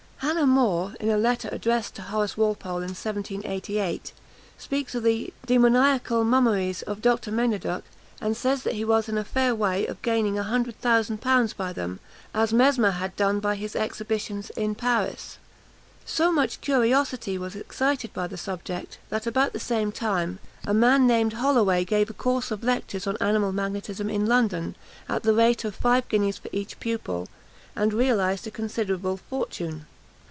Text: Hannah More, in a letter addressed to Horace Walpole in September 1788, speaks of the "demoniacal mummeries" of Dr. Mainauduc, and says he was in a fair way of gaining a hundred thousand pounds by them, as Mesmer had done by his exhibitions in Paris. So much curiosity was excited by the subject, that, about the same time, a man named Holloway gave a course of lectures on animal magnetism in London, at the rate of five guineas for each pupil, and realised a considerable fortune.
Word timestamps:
Hannah 0.33 0.45
More, 0.45 0.93
in 0.99 1.09
a 1.09 1.17
letter 1.17 1.49
addressed 1.51 1.95
to 1.95 2.03
Horace 2.03 2.37
Walpole 2.37 2.83
in 2.83 2.89
September 2.93 3.17
1788, 3.19 4.13
speaks 4.59 4.93
of 4.93 5.01
the 5.01 5.33
"demoniacal 5.47 6.23
mummeries" 6.23 6.83
of 6.83 7.01
Dr. 7.01 7.31
Mainauduc, 7.31 7.83
and 8.21 8.37
says 8.37 8.63
he 8.63 8.85
was 8.85 9.09
in 9.09 9.17
a 9.17 9.23
fair 9.23 9.55
way 9.55 9.87
of 9.87 10.01
gaining 10.03 10.37
a 10.37 10.43
hundred 10.43 10.79
thousand 10.79 11.21
pounds 11.21 11.53
by 11.53 11.73
them, 11.73 11.99
as 12.35 12.53
Mesmer 12.53 12.91
had 12.91 13.15
done 13.15 13.39
by 13.39 13.55
his 13.55 13.75
exhibitions 13.75 14.51
in 14.51 14.75
Paris. 14.75 15.37
So 16.05 16.31
much 16.31 16.61
curiosity 16.61 17.37
was 17.39 17.55
excited 17.55 18.13
by 18.13 18.27
the 18.27 18.37
subject, 18.37 18.99
that, 19.09 19.25
about 19.25 19.53
the 19.53 19.59
same 19.59 19.91
time, 19.91 20.37
a 20.67 20.73
man 20.73 21.07
named 21.07 21.33
Holloway 21.33 21.83
gave 21.83 22.11
a 22.11 22.13
course 22.13 22.51
of 22.51 22.63
lectures 22.63 23.07
on 23.07 23.17
animal 23.19 23.51
magnetism 23.51 24.07
in 24.09 24.27
London, 24.27 24.75
at 25.09 25.23
the 25.23 25.33
rate 25.33 25.65
of 25.65 25.73
five 25.75 26.07
guineas 26.09 26.37
for 26.37 26.49
each 26.51 26.79
pupil, 26.79 27.27
and 27.75 27.91
realised 27.91 28.45
a 28.45 28.51
considerable 28.51 29.17
fortune. 29.17 29.87